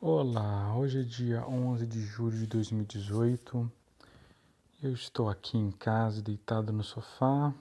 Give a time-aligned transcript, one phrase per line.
[0.00, 3.68] Olá, hoje é dia 11 de julho de 2018.
[4.80, 7.52] Eu estou aqui em casa, deitado no sofá.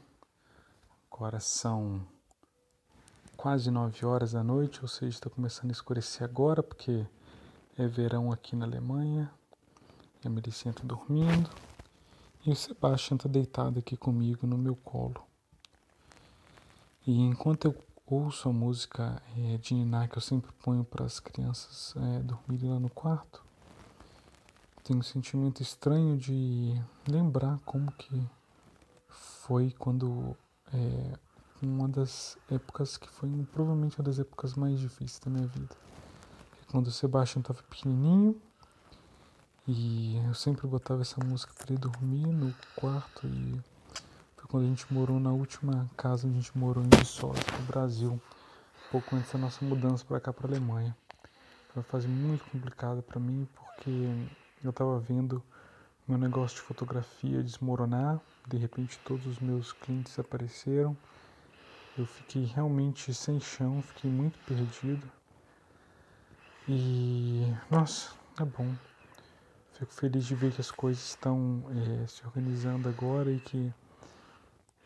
[1.11, 2.05] Agora são
[3.35, 7.07] quase 9 horas da noite, ou seja, está começando a escurecer agora, porque
[7.75, 9.31] é verão aqui na Alemanha.
[10.23, 11.49] A Melicinha está dormindo.
[12.45, 15.25] E o Sebastião está deitado aqui comigo no meu colo.
[17.07, 21.19] E enquanto eu ouço a música é, de Niná que eu sempre ponho para as
[21.19, 23.43] crianças é, dormirem lá no quarto,
[24.81, 28.25] tenho um sentimento estranho de lembrar como que
[29.09, 30.37] foi quando
[30.73, 31.13] é,
[31.61, 35.75] uma das épocas que foi provavelmente uma das épocas mais difíceis da minha vida.
[36.71, 38.41] Quando o Sebastião estava pequenininho
[39.67, 43.61] e eu sempre botava essa música para ele dormir no quarto e
[44.47, 47.39] quando a gente morou na última casa onde a gente morou em Viçosa,
[47.77, 48.19] Brasil,
[48.91, 50.97] pouco antes da nossa mudança para cá, para Alemanha.
[51.67, 53.91] Foi uma fase muito complicada para mim, porque
[54.63, 55.43] eu estava vendo
[56.07, 60.97] meu negócio de fotografia desmoronar, de repente todos os meus clientes apareceram,
[61.95, 65.07] eu fiquei realmente sem chão, fiquei muito perdido.
[66.67, 68.73] E, nossa, é bom.
[69.73, 71.63] Fico feliz de ver que as coisas estão
[72.01, 73.71] é, se organizando agora e que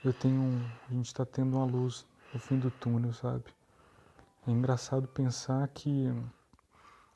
[0.04, 3.46] eu tenho, a gente está tendo uma luz no fim do túnel, sabe?
[4.48, 6.12] É engraçado pensar que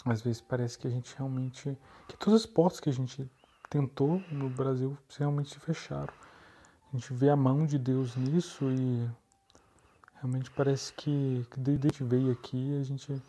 [0.05, 1.77] às vezes parece que a gente realmente,
[2.07, 3.29] que todas as portas que a gente
[3.69, 6.13] tentou no Brasil realmente se fecharam.
[6.93, 9.09] A gente vê a mão de Deus nisso e
[10.15, 13.21] realmente parece que, que desde que veio aqui a gente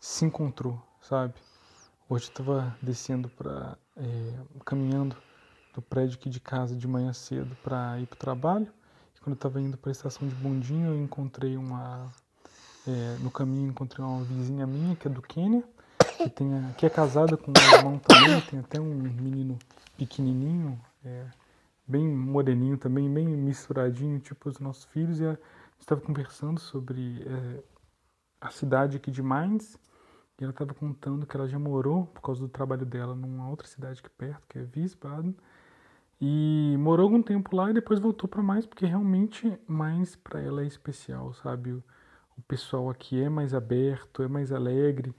[0.00, 1.34] se encontrou, sabe?
[2.08, 5.16] Hoje eu estava descendo para, é, caminhando
[5.74, 8.72] do prédio aqui de casa de manhã cedo para ir para o trabalho
[9.24, 12.12] quando eu estava indo para a estação de bondinho, eu encontrei uma.
[12.86, 15.64] É, no caminho, encontrei uma vizinha minha, que é do Quênia,
[16.18, 19.58] que, tem a, que é casada com um irmão também, tem até um menino
[19.96, 21.24] pequenininho, é,
[21.86, 25.38] bem moreninho também, bem misturadinho, tipo os nossos filhos, e a,
[25.80, 27.62] estava conversando sobre é,
[28.38, 29.78] a cidade aqui de Mainz,
[30.38, 33.66] e ela estava contando que ela já morou, por causa do trabalho dela, numa outra
[33.66, 35.34] cidade aqui perto, que é Wiesbaden,
[36.20, 40.62] e morou algum tempo lá e depois voltou para mais, porque realmente mais para ela
[40.62, 41.72] é especial, sabe?
[41.72, 41.82] O,
[42.38, 45.14] o, pessoal aqui é mais aberto, é mais alegre,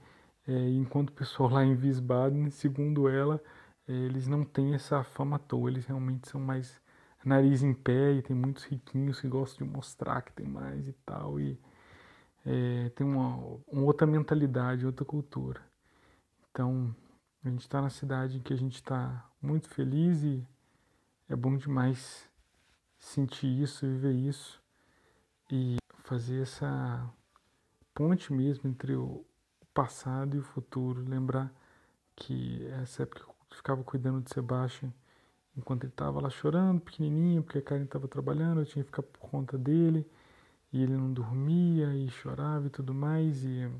[0.46, 3.42] é, enquanto o pessoal lá em Wiesbaden, segundo ela,
[3.88, 6.80] é, eles não têm essa fama à toa, eles realmente são mais
[7.24, 10.92] nariz em pé e tem muitos riquinhos que gostam de mostrar que tem mais e
[11.04, 11.58] tal, e
[12.44, 13.36] é, tem uma,
[13.66, 15.60] uma outra mentalidade, outra cultura.
[16.50, 16.94] Então,
[17.44, 20.46] a gente está na cidade em que a gente está muito feliz e
[21.28, 22.28] é bom demais
[22.98, 24.62] sentir isso, viver isso
[25.50, 27.08] e fazer essa
[27.94, 29.24] ponte mesmo entre o
[29.74, 31.02] passado e o futuro.
[31.02, 31.52] Lembrar
[32.14, 34.92] que essa época eu ficava cuidando de Sebastião
[35.56, 39.02] enquanto ele estava lá chorando, pequenininho, porque a Karen estava trabalhando, eu tinha que ficar
[39.02, 40.06] por conta dele
[40.72, 43.70] e ele não dormia e chorava e tudo mais e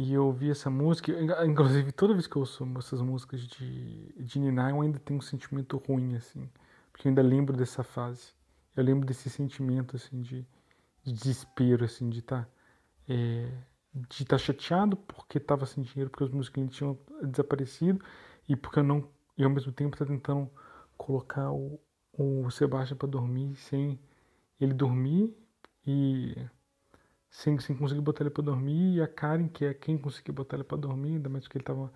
[0.00, 1.10] e eu ouvi essa música,
[1.44, 5.20] inclusive toda vez que eu ouço essas músicas de, de Nina, eu ainda tenho um
[5.20, 6.48] sentimento ruim, assim.
[6.92, 8.32] Porque eu ainda lembro dessa fase.
[8.76, 10.46] Eu lembro desse sentimento, assim, de,
[11.02, 12.44] de desespero, assim, de estar...
[12.44, 12.50] Tá,
[13.08, 13.50] é,
[14.08, 18.00] estar tá chateado porque estava sem dinheiro, porque os meus clientes tinham desaparecido
[18.48, 19.04] e porque eu não...
[19.36, 20.48] E ao mesmo tempo tá tentando
[20.96, 21.80] colocar o,
[22.12, 23.98] o Sebastião para dormir sem
[24.60, 25.36] ele dormir
[25.84, 26.36] e
[27.30, 30.56] sem, sem conseguir botar ele para dormir, e a Karen, que é quem conseguiu botar
[30.56, 31.92] ele para dormir, ainda mais que ele estava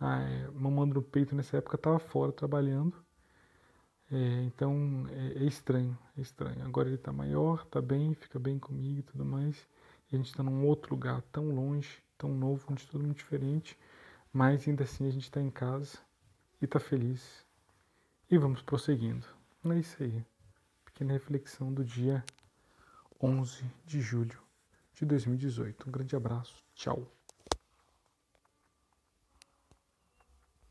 [0.00, 2.96] é, mamando no peito nessa época, estava fora trabalhando.
[4.10, 6.64] É, então é, é, estranho, é estranho.
[6.64, 9.68] Agora ele está maior, está bem, fica bem comigo e tudo mais.
[10.10, 13.78] E a gente está num outro lugar tão longe, tão novo, onde tudo muito diferente,
[14.32, 15.98] mas ainda assim a gente está em casa
[16.60, 17.46] e está feliz.
[18.28, 19.26] E vamos prosseguindo.
[19.64, 20.24] É isso aí.
[20.84, 22.24] Pequena reflexão do dia
[23.22, 24.49] 11 de julho
[25.00, 25.88] de 2018.
[25.88, 27.19] Um grande abraço, tchau.